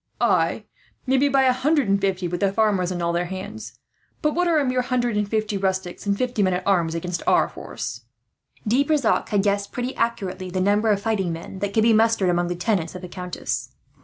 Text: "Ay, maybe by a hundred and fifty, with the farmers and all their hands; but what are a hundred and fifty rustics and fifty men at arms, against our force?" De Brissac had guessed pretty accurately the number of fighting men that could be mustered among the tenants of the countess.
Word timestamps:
"Ay, 0.19 0.65
maybe 1.05 1.29
by 1.29 1.43
a 1.43 1.53
hundred 1.53 1.87
and 1.87 2.01
fifty, 2.01 2.27
with 2.27 2.39
the 2.39 2.51
farmers 2.51 2.89
and 2.89 3.03
all 3.03 3.13
their 3.13 3.25
hands; 3.27 3.77
but 4.23 4.33
what 4.33 4.47
are 4.47 4.57
a 4.57 4.81
hundred 4.81 5.15
and 5.15 5.29
fifty 5.29 5.57
rustics 5.59 6.07
and 6.07 6.17
fifty 6.17 6.41
men 6.41 6.55
at 6.55 6.65
arms, 6.65 6.95
against 6.95 7.21
our 7.27 7.47
force?" 7.47 8.05
De 8.67 8.83
Brissac 8.83 9.29
had 9.29 9.43
guessed 9.43 9.71
pretty 9.71 9.95
accurately 9.95 10.49
the 10.49 10.59
number 10.59 10.89
of 10.89 10.99
fighting 10.99 11.31
men 11.31 11.59
that 11.59 11.71
could 11.71 11.83
be 11.83 11.93
mustered 11.93 12.29
among 12.31 12.47
the 12.47 12.55
tenants 12.55 12.95
of 12.95 13.03
the 13.03 13.07
countess. 13.07 13.73